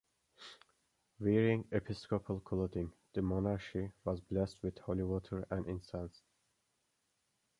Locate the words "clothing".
2.39-2.91